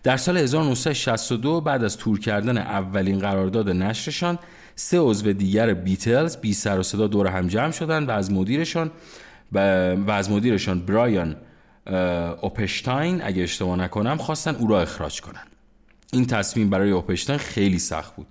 در 0.04 0.18
سال 0.18 0.38
1962 0.38 1.62
بعد 1.62 1.84
از 1.84 1.98
تور 1.98 2.20
کردن 2.20 2.58
اولین 2.58 3.20
قرارداد 3.20 3.70
نشرشان 3.70 4.40
سه 4.76 5.00
عضو 5.00 5.34
دیگر 5.34 5.74
بیتلز 5.74 6.38
بی 6.38 6.54
سر 6.54 6.80
و 6.80 6.84
صدا 6.84 7.08
دور 7.08 7.28
هم 7.28 7.48
جمع 7.48 7.72
شدند 7.72 8.10
و 8.10 8.12
از 8.12 8.32
مدیرشان 8.32 8.92
و 9.52 9.60
از 10.12 10.32
مدیرشان 10.32 10.80
برایان 10.80 11.36
اوپشتاین 12.42 13.22
اگه 13.24 13.44
اشتباه 13.44 13.78
نکنم 13.78 14.18
خواستن 14.18 14.56
او 14.56 14.68
را 14.68 14.82
اخراج 14.82 15.22
کنن 15.22 15.44
این 16.14 16.26
تصمیم 16.26 16.70
برای 16.70 16.92
اوپشتاین 16.92 17.40
خیلی 17.40 17.80
سخت 17.80 18.16
بود. 18.16 18.28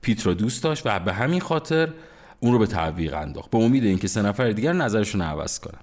پیت 0.00 0.26
را 0.26 0.34
دوست 0.34 0.62
داشت 0.62 0.82
و 0.86 0.98
به 0.98 1.12
همین 1.12 1.40
خاطر 1.40 1.92
اون 2.40 2.52
رو 2.52 2.58
به 2.58 2.66
تعویق 2.66 3.14
انداخت. 3.14 3.50
به 3.50 3.58
امید 3.58 3.84
اینکه 3.84 4.08
سه 4.08 4.22
نفر 4.22 4.50
دیگر 4.50 4.72
نظرشون 4.72 5.20
عوض 5.20 5.60
کنن 5.60 5.80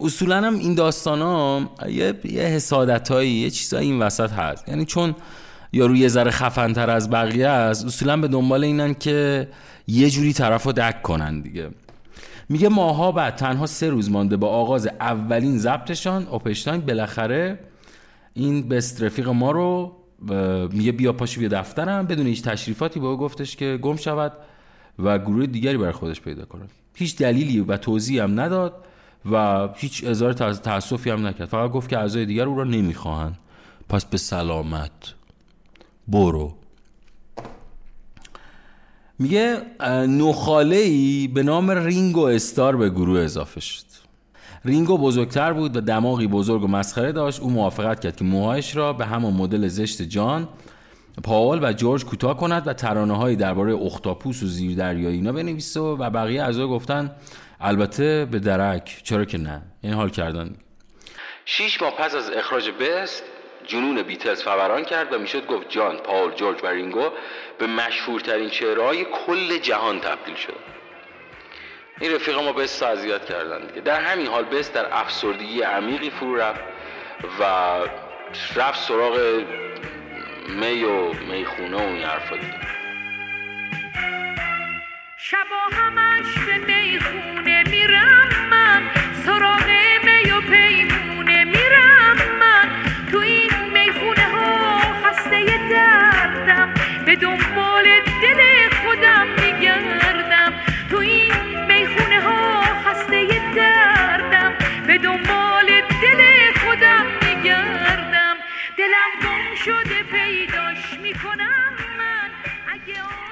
اصولا 0.00 0.36
هم 0.36 0.58
این 0.58 0.74
داستان 0.74 1.20
ها 1.20 1.70
یه, 1.88 2.14
یه 2.24 2.42
حسادت 2.42 3.10
هایی 3.10 3.30
یه 3.30 3.50
چیزایی 3.50 3.90
این 3.90 4.02
وسط 4.02 4.32
هست. 4.32 4.68
یعنی 4.68 4.84
چون 4.84 5.14
یا 5.72 5.86
روی 5.86 6.08
ذره 6.08 6.30
خفنتر 6.30 6.90
از 6.90 7.10
بقیه 7.10 7.48
است 7.48 7.84
اصولا 7.84 8.16
به 8.16 8.28
دنبال 8.28 8.64
اینن 8.64 8.94
که 8.94 9.48
یه 9.86 10.10
جوری 10.10 10.32
طرف 10.32 10.62
رو 10.62 10.72
دک 10.72 11.02
کنن 11.02 11.40
دیگه. 11.40 11.70
میگه 12.48 12.68
ماها 12.68 13.12
بعد 13.12 13.34
تنها 13.34 13.66
سه 13.66 13.90
روز 13.90 14.10
مانده 14.10 14.36
با 14.36 14.48
آغاز 14.48 14.86
اولین 14.86 15.58
ضبطشان 15.58 16.26
اوپشتاین 16.26 16.80
بالاخره 16.80 17.58
این 18.34 18.68
بست 18.68 19.02
رفیق 19.02 19.28
ما 19.28 19.50
رو 19.50 19.96
میگه 20.72 20.92
بیا 20.92 21.12
پاشو 21.12 21.40
بیا 21.40 21.48
دفترم. 21.48 22.06
بدون 22.06 22.26
هیچ 22.26 22.42
تشریفاتی 22.42 23.00
به 23.00 23.06
او 23.06 23.16
گفتش 23.16 23.56
که 23.56 23.78
گم 23.82 23.96
شود 23.96 24.32
و 24.98 25.18
گروه 25.18 25.46
دیگری 25.46 25.76
برای 25.76 25.92
خودش 25.92 26.20
پیدا 26.20 26.44
کنه. 26.44 26.62
هیچ 26.94 27.16
دلیلی 27.16 27.60
و 27.60 27.76
توضیحی 27.76 28.18
هم 28.18 28.40
نداد. 28.40 28.84
و 29.30 29.68
هیچ 29.74 30.04
اظهار 30.06 30.32
تاسفی 30.32 31.10
هم 31.10 31.26
نکرد. 31.26 31.48
فقط 31.48 31.70
گفت 31.70 31.88
که 31.88 31.98
اعضای 31.98 32.26
دیگر 32.26 32.44
او 32.44 32.58
را 32.58 32.64
نمی‌خواهند. 32.64 33.38
پس 33.88 34.04
به 34.04 34.16
سلامت. 34.16 35.14
برو. 36.08 36.54
میگه 39.18 39.56
نخاله 40.08 40.76
ای 40.76 41.28
به 41.28 41.42
نام 41.42 41.70
رینگو 41.70 42.20
استار 42.24 42.76
به 42.76 42.90
گروه 42.90 43.20
اضافه 43.20 43.60
شد. 43.60 43.84
رینگو 44.64 44.98
بزرگتر 44.98 45.52
بود 45.52 45.76
و 45.76 45.80
دماغی 45.80 46.26
بزرگ 46.26 46.62
و 46.62 46.66
مسخره 46.66 47.12
داشت. 47.12 47.40
او 47.40 47.50
موافقت 47.50 48.00
کرد 48.00 48.16
که 48.16 48.24
موهایش 48.24 48.76
را 48.76 48.92
به 48.92 49.06
همون 49.06 49.34
مدل 49.34 49.68
زشت 49.68 50.02
جان 50.02 50.48
پاول 51.22 51.64
و 51.64 51.72
جورج 51.72 52.04
کوتاه 52.04 52.36
کند 52.36 52.66
و 52.66 52.72
ترانه 52.72 53.16
هایی 53.16 53.36
درباره 53.36 53.74
اختاپوس 53.74 54.42
و 54.42 54.46
زیر 54.46 54.76
دریایی 54.76 55.16
اینا 55.16 55.32
بنویسه 55.32 55.80
و 55.80 55.96
بقیه 56.10 56.42
اعضا 56.42 56.68
گفتن 56.68 57.10
البته 57.60 58.24
به 58.24 58.38
درک. 58.38 59.00
چرا 59.02 59.24
که 59.24 59.38
نه؟ 59.38 59.62
یعنی 59.82 59.96
حال 59.96 60.10
کردن. 60.10 60.56
شیش 61.44 61.82
ماه 61.82 61.96
پس 61.96 62.14
از 62.14 62.30
اخراج 62.30 62.70
بست 62.70 63.24
جنون 63.66 64.02
بیتلز 64.02 64.42
فوران 64.42 64.84
کرد 64.84 65.12
و 65.12 65.18
می‌شد 65.18 65.46
گفت 65.46 65.68
جان، 65.68 65.96
پاول، 65.96 66.34
جورج 66.34 66.58
و 66.62 66.66
رینگو 66.66 67.10
به 67.58 67.66
مشهورترین 67.66 68.50
چهرهای 68.50 69.04
کل 69.04 69.58
جهان 69.58 70.00
تبدیل 70.00 70.34
شد. 70.34 70.56
این 72.00 72.14
رفیق 72.14 72.38
ما 72.38 72.52
بست 72.52 72.82
اذیت 72.82 73.24
کردن 73.24 73.66
دیگه. 73.66 73.80
در 73.80 74.00
همین 74.00 74.26
حال 74.26 74.44
بست 74.44 74.74
در 74.74 74.86
افسردگی 74.92 75.62
عمیقی 75.62 76.10
فرو 76.10 76.36
رفت 76.36 76.60
و 77.40 77.44
رفت 78.56 78.80
سراغ 78.80 79.44
می 80.48 80.84
و 80.84 81.12
می‌خونه 81.12 81.76
و 81.76 81.80
این 81.80 82.02
حرفا 82.02 82.36
دیگه. 82.36 82.60
شبا 85.18 85.76
همش 85.76 86.38
به 86.38 86.75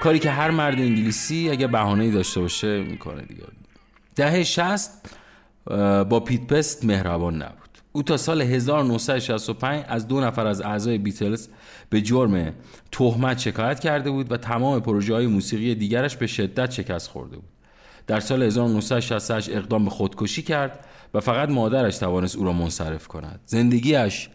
کاری 0.04 0.18
که 0.18 0.30
هر 0.30 0.50
مرد 0.50 0.78
انگلیسی 0.78 1.50
اگه 1.50 1.66
بهانه‌ای 1.66 2.10
داشته 2.10 2.40
باشه 2.40 2.82
می‌کنه 2.82 3.22
دیگه. 3.22 3.42
دهه 4.16 4.44
60 4.44 4.90
با 6.08 6.20
پیت 6.20 6.46
پست 6.46 6.84
مهربان 6.84 7.42
نبود. 7.42 7.68
او 7.92 8.02
تا 8.02 8.16
سال 8.16 8.42
1965 8.42 9.84
از 9.88 10.08
دو 10.08 10.20
نفر 10.20 10.46
از 10.46 10.60
اعضای 10.60 10.98
بیتلز 10.98 11.48
به 11.90 12.00
جرم 12.00 12.54
تهمت 12.92 13.38
شکایت 13.38 13.80
کرده 13.80 14.10
بود 14.10 14.32
و 14.32 14.36
تمام 14.36 14.80
پروژه 14.80 15.14
های 15.14 15.26
موسیقی 15.26 15.74
دیگرش 15.74 16.16
به 16.16 16.26
شدت 16.26 16.70
شکست 16.70 17.08
خورده 17.08 17.36
بود. 17.36 17.48
در 18.06 18.20
سال 18.20 18.42
1968 18.42 19.50
اقدام 19.50 19.84
به 19.84 19.90
خودکشی 19.90 20.42
کرد 20.42 20.84
و 21.14 21.20
فقط 21.20 21.48
مادرش 21.48 21.98
توانست 21.98 22.36
او 22.36 22.44
را 22.44 22.52
منصرف 22.52 23.08
کند. 23.08 23.40
زندگیش 23.46 24.28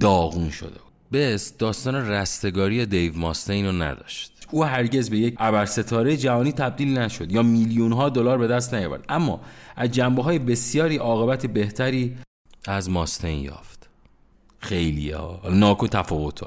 داغون 0.00 0.50
شده 0.50 0.70
بود. 0.70 0.92
بس 1.20 1.56
داستان 1.56 1.94
رستگاری 1.94 2.86
دیو 2.86 3.16
ماستین 3.16 3.66
رو 3.66 3.72
نداشت. 3.72 4.37
او 4.50 4.64
هرگز 4.64 5.10
به 5.10 5.18
یک 5.18 5.34
ابرستاره 5.38 6.16
جهانی 6.16 6.52
تبدیل 6.52 6.98
نشد 6.98 7.32
یا 7.32 7.42
میلیون 7.42 7.92
ها 7.92 8.08
دلار 8.08 8.38
به 8.38 8.46
دست 8.46 8.74
نیاورد. 8.74 9.04
اما 9.08 9.40
از 9.76 9.90
جنبه 9.90 10.22
های 10.22 10.38
بسیاری 10.38 10.96
عاقبت 10.96 11.46
بهتری 11.46 12.16
از 12.66 12.90
ماستین 12.90 13.38
یافت. 13.38 13.88
خیلی 14.58 15.10
ها. 15.10 15.40
ناکو 15.50 15.86
تفاوت. 15.86 16.40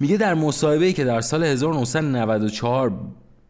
میگه 0.00 0.16
در 0.16 0.34
مصاحبه 0.34 0.92
که 0.92 1.04
در 1.04 1.20
سال 1.20 1.44
1994 1.44 2.92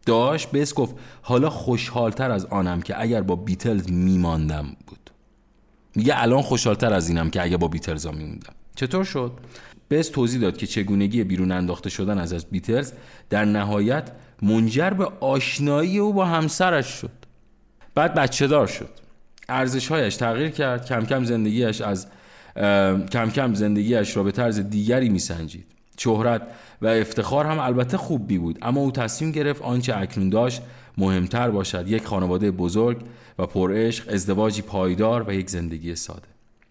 داشت 0.05 0.51
بس 0.51 0.73
گفت 0.73 0.95
حالا 1.21 1.49
خوشحالتر 1.49 2.31
از 2.31 2.45
آنم 2.45 2.81
که 2.81 3.01
اگر 3.01 3.21
با 3.21 3.35
بیتلز 3.35 3.91
میماندم 3.91 4.75
بود. 4.87 5.09
میگه 5.95 6.13
الان 6.21 6.41
خوشحالتر 6.41 6.93
از 6.93 7.09
اینم 7.09 7.29
که 7.29 7.43
اگر 7.43 7.57
با 7.57 7.67
بیتلز 7.67 8.07
میموندم. 8.07 8.53
چطور 8.75 9.03
شد؟ 9.03 9.31
بس 9.89 10.09
توضیح 10.09 10.41
داد 10.41 10.57
که 10.57 10.67
چگونگی 10.67 11.23
بیرون 11.23 11.51
انداخته 11.51 11.89
شدن 11.89 12.17
از 12.17 12.33
از 12.33 12.45
بیتلز 12.45 12.91
در 13.29 13.45
نهایت 13.45 14.11
منجر 14.41 14.89
به 14.89 15.05
آشنایی 15.19 15.99
او 15.99 16.13
با 16.13 16.25
همسرش 16.25 16.87
شد. 16.87 17.11
بعد 17.95 18.13
بچه 18.13 18.47
دار 18.47 18.67
شد. 18.67 18.89
ارزشهایش 19.49 20.15
تغییر 20.15 20.49
کرد. 20.49 20.85
کم 20.85 21.05
کم 21.05 21.23
زندگیش 21.23 21.81
از 21.81 22.07
کم 23.11 23.29
کم 23.35 23.53
زندگیش 23.53 24.17
را 24.17 24.23
به 24.23 24.31
طرز 24.31 24.59
دیگری 24.59 25.09
میسنجید. 25.09 25.65
شهرت 25.97 26.41
و 26.81 26.87
افتخار 26.87 27.45
هم 27.45 27.59
البته 27.59 27.97
خوب 27.97 28.27
بی 28.27 28.37
بود 28.37 28.59
اما 28.61 28.81
او 28.81 28.91
تصمیم 28.91 29.31
گرفت 29.31 29.61
آنچه 29.61 29.97
اکنون 29.97 30.29
داشت 30.29 30.61
مهمتر 30.97 31.49
باشد 31.49 31.87
یک 31.87 32.05
خانواده 32.05 32.51
بزرگ 32.51 32.97
و 33.39 33.45
پرعشق 33.45 34.13
ازدواجی 34.13 34.61
پایدار 34.61 35.29
و 35.29 35.33
یک 35.33 35.49
زندگی 35.49 35.95
ساده. 35.95 36.27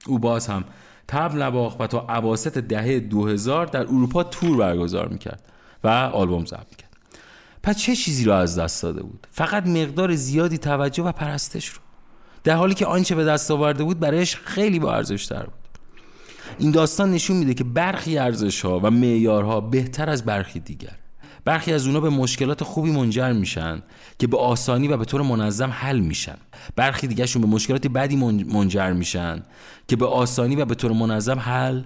او 0.06 0.18
باز 0.18 0.46
هم 0.46 0.64
تبل 1.08 1.42
نباخت 1.42 1.80
و 1.80 1.86
تا 1.86 2.06
عواست 2.08 2.58
دهه 2.58 3.00
2000 3.00 3.66
در 3.66 3.80
اروپا 3.80 4.22
تور 4.22 4.56
برگزار 4.56 5.08
می‌کرد 5.08 5.42
و 5.84 5.88
آلبوم 5.88 6.46
ضبط 6.46 6.76
کرد 6.76 6.88
پس 7.62 7.78
چه 7.78 7.96
چیزی 7.96 8.24
رو 8.24 8.32
از 8.32 8.58
دست 8.58 8.82
داده 8.82 9.02
بود؟ 9.02 9.26
فقط 9.30 9.66
مقدار 9.66 10.14
زیادی 10.14 10.58
توجه 10.58 11.02
و 11.02 11.12
پرستش 11.12 11.68
رو. 11.68 11.78
در 12.44 12.54
حالی 12.56 12.74
که 12.74 12.86
آنچه 12.86 13.14
به 13.14 13.24
دست 13.24 13.50
آورده 13.50 13.84
بود 13.84 14.00
برایش 14.00 14.36
خیلی 14.36 14.78
با 14.78 14.94
ارزش 14.94 15.32
بود. 15.32 15.52
این 16.58 16.70
داستان 16.70 17.10
نشون 17.10 17.36
میده 17.36 17.54
که 17.54 17.64
برخی 17.64 18.18
ارزش 18.18 18.64
ها 18.64 18.80
و 18.80 18.90
معیارها 18.90 19.60
بهتر 19.60 20.10
از 20.10 20.24
برخی 20.24 20.60
دیگر. 20.60 20.96
برخی 21.44 21.72
از 21.72 21.86
اونا 21.86 22.00
به 22.00 22.10
مشکلات 22.10 22.64
خوبی 22.64 22.90
منجر 22.90 23.32
میشن 23.32 23.82
که 24.18 24.26
به 24.26 24.36
آسانی 24.38 24.88
و 24.88 24.96
به 24.96 25.04
طور 25.04 25.22
منظم 25.22 25.70
حل 25.70 25.98
میشن. 25.98 26.36
برخی 26.76 27.06
دیگرشون 27.06 27.42
به 27.42 27.48
مشکلات 27.48 27.86
بدی 27.86 28.16
من- 28.16 28.44
منجر 28.44 28.92
میشن 28.92 29.42
که 29.88 29.96
به 29.96 30.06
آسانی 30.06 30.56
و 30.56 30.64
به 30.64 30.74
طور 30.74 30.92
منظم 30.92 31.38
حل 31.38 31.82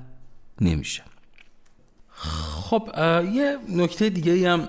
نمیشن. 0.60 1.02
خب 2.50 2.88
یه 3.32 3.56
نکته 3.68 4.08
دیگه 4.10 4.50
هم 4.50 4.68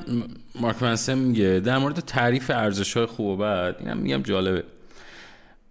مارک 0.60 0.84
منسن 0.84 1.18
میگه 1.18 1.62
در 1.66 1.78
مورد 1.78 2.00
تعریف 2.00 2.52
ارزش 2.52 2.98
های 2.98 3.06
خوب 3.06 3.28
و 3.28 3.38
بد 3.38 3.76
اینم 3.80 3.98
میگم 3.98 4.22
جالبه. 4.22 4.64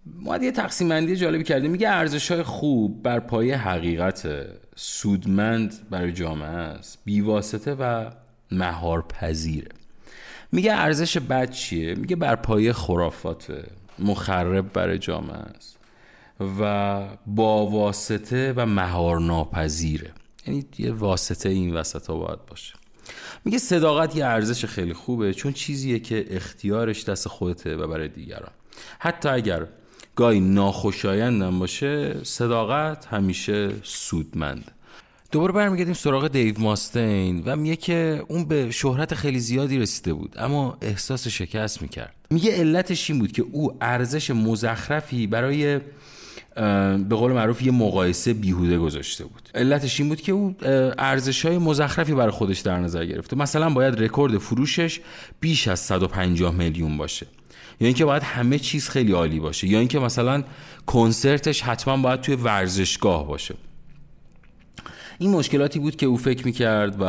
ما 0.07 0.37
یه 0.37 0.52
تقسیم 0.52 0.88
بندی 0.88 1.16
جالبی 1.16 1.45
کردیم. 1.45 1.71
میگه 1.71 1.88
ارزش 1.88 2.31
های 2.31 2.42
خوب 2.42 3.02
بر 3.02 3.21
پایه 3.21 3.57
حقیقت 3.57 4.28
سودمند 4.76 5.75
برای 5.90 6.12
جامعه 6.12 6.49
است 6.49 6.99
بیواسطه 7.04 7.75
و 7.75 8.11
مهار 8.52 9.02
پذیره 9.02 9.68
میگه 10.52 10.73
ارزش 10.73 11.18
بد 11.18 11.50
چیه؟ 11.50 11.94
میگه 11.94 12.16
بر 12.16 12.37
پایه 12.37 12.73
خرافات 12.73 13.64
مخرب 13.99 14.73
برای 14.73 14.99
جامعه 14.99 15.37
است. 15.37 15.78
و 16.61 17.00
با 17.26 17.66
واسطه 17.66 18.52
و 18.56 18.66
مهار 18.66 19.21
ناپذیره 19.21 20.11
یعنی 20.47 20.64
یه 20.78 20.92
واسطه 20.92 21.49
این 21.49 21.75
وسط 21.75 22.06
ها 22.06 22.16
باید 22.16 22.47
باشه. 22.47 22.75
میگه 23.44 23.59
صداقت 23.59 24.16
یه 24.16 24.26
ارزش 24.26 24.64
خیلی 24.64 24.92
خوبه 24.92 25.35
چون 25.35 25.52
چیزیه 25.52 25.99
که 25.99 26.26
اختیارش 26.30 27.04
دست 27.04 27.28
خودته 27.28 27.76
و 27.76 27.87
برای 27.87 28.09
دیگران. 28.09 28.52
حتی 28.99 29.28
اگر 29.28 29.66
گاهی 30.16 30.40
ناخوشایندم 30.40 31.59
باشه 31.59 32.25
صداقت 32.25 33.06
همیشه 33.06 33.73
سودمند 33.82 34.71
دوباره 35.33 35.53
برمیگردیم 35.53 35.95
سراغ 35.95 36.29
دیو 36.29 36.61
ماستین 36.61 37.43
و 37.47 37.57
میگه 37.57 37.77
که 37.77 38.25
اون 38.29 38.45
به 38.45 38.71
شهرت 38.71 39.15
خیلی 39.15 39.41
زیادی 39.41 39.79
رسیده 39.79 40.12
بود 40.12 40.35
اما 40.39 40.79
احساس 40.83 41.29
شکست 41.29 41.83
می‌کرد. 41.83 42.15
میگه 42.31 42.57
علتش 42.57 43.11
این 43.11 43.19
بود 43.19 43.33
که 43.33 43.45
او 43.53 43.73
ارزش 43.81 44.31
مزخرفی 44.31 45.27
برای 45.27 45.81
به 47.09 47.17
قول 47.17 47.33
معروف 47.33 47.62
یه 47.62 47.73
مقایسه 47.73 48.35
بیهوده 48.35 48.79
گذاشته 48.79 49.25
بود. 49.25 49.49
علتش 49.55 50.01
این 50.01 50.09
بود 50.09 50.21
که 50.21 50.33
او 50.33 50.55
ارزش 50.99 51.47
های 51.47 51.59
مزخرفی 51.59 52.15
برای 52.15 52.31
خودش 52.31 52.61
در 52.61 52.79
نظر 52.79 53.05
گرفته. 53.05 53.37
مثلا 53.37 53.71
باید 53.71 54.03
رکورد 54.03 54.39
فروشش 54.39 55.01
بیش 55.41 55.69
از 55.69 55.81
150 55.81 56.55
میلیون 56.55 56.97
باشه. 56.97 57.27
یا 57.81 57.87
اینکه 57.87 58.05
باید 58.05 58.23
همه 58.23 58.59
چیز 58.59 58.89
خیلی 58.89 59.12
عالی 59.12 59.41
باشه. 59.41 59.69
یا 59.69 59.79
اینکه 59.79 59.99
مثلا 59.99 60.45
کنسرتش 60.87 61.62
حتما 61.62 61.97
باید 61.97 62.21
توی 62.21 62.35
ورزشگاه 62.35 63.27
باشه. 63.27 63.55
این 65.23 65.31
مشکلاتی 65.31 65.79
بود 65.79 65.97
که 65.97 66.07
او 66.07 66.17
فکر 66.17 66.47
می‌کرد 66.47 66.97
و 67.00 67.05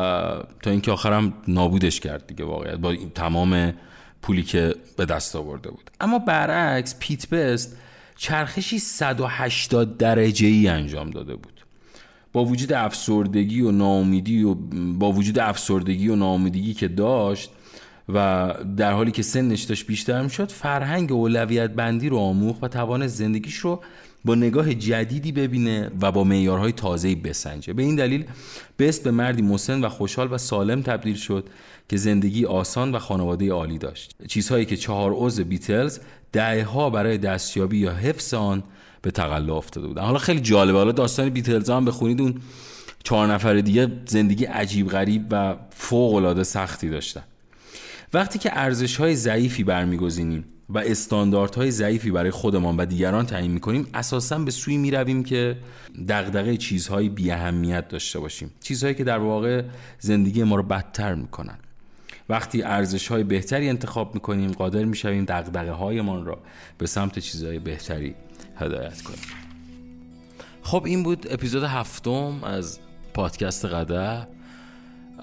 تا 0.63 0.69
اینکه 0.71 0.91
آخرم 0.91 1.33
نابودش 1.47 1.99
کرد 1.99 2.27
دیگه 2.27 2.45
واقعیت 2.45 2.75
با 2.75 2.95
تمام 3.15 3.73
پولی 4.21 4.43
که 4.43 4.75
به 4.97 5.05
دست 5.05 5.35
آورده 5.35 5.69
بود. 5.69 5.91
اما 6.01 6.19
برعکس 6.19 6.95
پیت 6.99 7.29
بست 7.29 7.77
چرخشی 8.15 8.79
180 8.79 9.97
درجه 9.97 10.47
ای 10.47 10.67
انجام 10.67 11.09
داده 11.09 11.35
بود. 11.35 11.53
با 12.33 12.45
وجود 12.45 12.73
افسردگی 12.73 13.61
و 13.61 13.71
ناامیدی 13.71 14.43
و 14.43 14.53
با 14.99 15.11
وجود 15.11 15.39
افسردگی 15.39 16.07
و 16.07 16.15
ناامیدی 16.15 16.73
که 16.73 16.87
داشت 16.87 17.51
و 18.09 18.53
در 18.77 18.91
حالی 18.91 19.11
که 19.11 19.21
سنش 19.21 19.63
داشت 19.63 19.87
بیشتر 19.87 20.21
می‌شد 20.21 20.51
فرهنگ 20.51 21.11
اولویت 21.11 21.69
بندی 21.69 22.09
رو 22.09 22.17
آموخت 22.17 22.63
و 22.63 22.67
توان 22.67 23.07
زندگیش 23.07 23.55
رو 23.55 23.83
با 24.25 24.35
نگاه 24.35 24.73
جدیدی 24.73 25.31
ببینه 25.31 25.91
و 26.01 26.11
با 26.11 26.23
معیارهای 26.23 26.71
تازه‌ای 26.71 27.15
بسنجه. 27.15 27.73
به 27.73 27.83
این 27.83 27.95
دلیل 27.95 28.25
بست 28.79 29.03
به 29.03 29.11
مردی 29.11 29.41
مسن 29.41 29.85
و 29.85 29.89
خوشحال 29.89 30.33
و 30.33 30.37
سالم 30.37 30.81
تبدیل 30.81 31.15
شد 31.15 31.49
که 31.89 31.97
زندگی 31.97 32.45
آسان 32.45 32.91
و 32.91 32.99
خانواده 32.99 33.51
عالی 33.51 33.77
داشت. 33.77 34.15
چیزهایی 34.27 34.65
که 34.65 34.77
چهار 34.77 35.13
عضو 35.15 35.43
بیتلز 35.43 35.99
دهها 36.31 36.89
برای 36.89 37.17
دستیابی 37.17 37.77
یا 37.77 37.91
حفظ 37.91 38.33
آن 38.33 38.63
به 39.01 39.11
تقلا 39.11 39.55
افتاده 39.55 39.87
بودن. 39.87 40.01
حالا 40.01 40.17
خیلی 40.17 40.41
جالبه. 40.41 40.77
حالا 40.77 40.91
داستان 40.91 41.29
بیتلز 41.29 41.69
هم 41.69 41.85
بخونید 41.85 42.21
اون 42.21 42.41
چهار 43.03 43.27
نفر 43.27 43.53
دیگه 43.53 43.91
زندگی 44.05 44.45
عجیب 44.45 44.89
غریب 44.89 45.25
و 45.31 45.55
فوق 45.69 46.13
العاده 46.13 46.43
سختی 46.43 46.89
داشتن. 46.89 47.23
وقتی 48.13 48.39
که 48.39 48.49
ارزش 48.53 48.95
های 48.95 49.15
ضعیفی 49.15 49.63
برمیگزینیم 49.63 50.45
و 50.69 50.77
استانداردهای 50.77 51.71
ضعیفی 51.71 52.11
برای 52.11 52.31
خودمان 52.31 52.77
و 52.77 52.85
دیگران 52.85 53.25
تعیین 53.25 53.51
می‌کنیم. 53.51 53.87
اساسا 53.93 54.39
به 54.39 54.51
سوی 54.51 54.77
می‌رویم 54.77 55.23
که 55.23 55.57
دغدغه 56.09 56.57
چیزهای 56.57 57.09
بی 57.09 57.31
اهمیت 57.31 57.87
داشته 57.87 58.19
باشیم. 58.19 58.51
چیزهایی 58.61 58.95
که 58.95 59.03
در 59.03 59.17
واقع 59.17 59.63
زندگی 59.99 60.43
ما 60.43 60.55
رو 60.55 60.63
بدتر 60.63 61.15
می‌کنن. 61.15 61.57
وقتی 62.29 62.63
ارزش 62.63 63.07
های 63.07 63.23
بهتری 63.23 63.69
انتخاب 63.69 64.13
می‌کنیم 64.13 64.51
قادر 64.51 64.83
می‌شویم 64.83 65.25
دغدغه 65.25 65.71
هایمان 65.71 66.25
را 66.25 66.37
به 66.77 66.87
سمت 66.87 67.19
چیزهای 67.19 67.59
بهتری 67.59 68.15
هدایت 68.55 69.01
کنیم. 69.01 69.19
خب 70.61 70.83
این 70.85 71.03
بود 71.03 71.27
اپیزود 71.29 71.63
هفتم 71.63 72.43
از 72.43 72.79
پادکست 73.13 73.65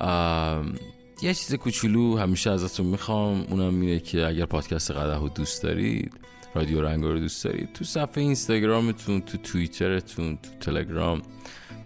ام، 0.00 0.74
یه 1.22 1.34
چیز 1.34 1.54
کوچولو 1.54 2.16
همیشه 2.16 2.50
ازتون 2.50 2.86
می‌خوام 2.86 3.46
اونم 3.50 3.80
اینه 3.80 4.00
که 4.00 4.26
اگر 4.26 4.44
پادکست 4.44 4.90
قده 4.90 5.28
دوست 5.28 5.62
دارید 5.62 6.12
رادیو 6.54 6.82
رنگ 6.82 7.02
رو 7.02 7.18
دوست 7.18 7.44
دارید 7.44 7.72
تو 7.72 7.84
صفحه 7.84 8.22
اینستاگرامتون 8.22 9.20
تو 9.20 9.38
توییترتون 9.38 10.36
تو 10.36 10.50
تلگرام 10.60 11.22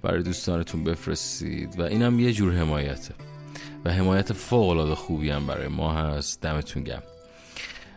برای 0.03 0.23
دوستانتون 0.23 0.85
بفرستید 0.85 1.81
و 1.81 1.83
اینم 1.83 2.21
یه 2.21 2.33
جور 2.33 2.53
حمایته. 2.53 3.15
و 3.85 3.91
حمایت 3.91 4.33
فوق 4.33 4.69
العاده 4.69 4.95
خوبی 4.95 5.31
هم 5.31 5.47
برای 5.47 5.69
ما 5.69 5.93
هست. 5.93 6.41
دمتون 6.41 6.83
گرم. 6.83 7.03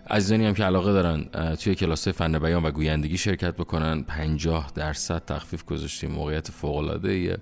عزیزانی 0.10 0.46
هم 0.46 0.54
که 0.54 0.64
علاقه 0.64 0.94
دارن 0.94 1.24
توی 1.56 1.76
کلاس 1.76 2.08
فن 2.08 2.40
بیان 2.40 2.66
و 2.66 2.72
گویندگی 2.72 3.18
شرکت 3.18 3.56
بکنن. 3.56 4.04
50 4.04 4.72
درصد 4.76 5.26
تخفیف 5.26 5.66
گذاشتیم. 5.66 6.12
موقعیت 6.12 6.52
فوق 6.52 6.76
العاده 6.76 7.38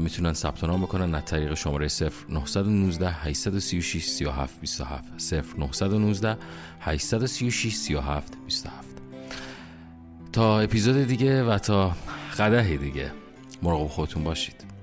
می‌تونن 0.00 0.32
ثبت 0.32 0.64
نام 0.64 0.82
بکنن 0.82 1.14
از 1.14 1.24
طریق 1.24 1.54
شماره 1.54 1.88
0919 2.28 3.10
836 3.10 4.04
37 4.04 4.60
27 4.60 5.04
0919 5.58 6.36
836 6.80 7.74
37 7.74 8.38
27 8.46 8.88
تا 10.32 10.60
اپیزود 10.60 10.96
دیگه 10.96 11.44
و 11.44 11.58
تا 11.58 11.96
قده 12.38 12.76
دیگه 12.76 13.12
مراقب 13.62 13.86
خودتون 13.86 14.24
باشید 14.24 14.73